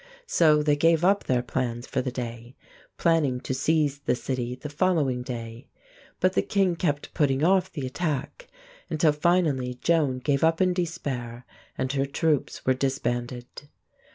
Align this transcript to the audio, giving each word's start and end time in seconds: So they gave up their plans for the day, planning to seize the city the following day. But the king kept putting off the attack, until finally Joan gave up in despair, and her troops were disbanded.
So 0.25 0.63
they 0.63 0.75
gave 0.75 1.05
up 1.05 1.25
their 1.25 1.43
plans 1.43 1.85
for 1.85 2.01
the 2.01 2.11
day, 2.11 2.55
planning 2.97 3.39
to 3.41 3.53
seize 3.53 3.99
the 3.99 4.15
city 4.15 4.55
the 4.55 4.67
following 4.67 5.21
day. 5.21 5.67
But 6.19 6.33
the 6.33 6.41
king 6.41 6.75
kept 6.75 7.13
putting 7.13 7.43
off 7.43 7.71
the 7.71 7.85
attack, 7.85 8.47
until 8.89 9.11
finally 9.11 9.75
Joan 9.75 10.17
gave 10.17 10.43
up 10.43 10.59
in 10.59 10.73
despair, 10.73 11.45
and 11.77 11.93
her 11.93 12.07
troops 12.07 12.65
were 12.65 12.73
disbanded. 12.73 13.45